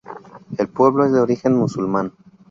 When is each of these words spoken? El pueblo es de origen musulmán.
El 0.57 0.67
pueblo 0.67 1.05
es 1.05 1.11
de 1.11 1.19
origen 1.19 1.53
musulmán. 1.53 2.11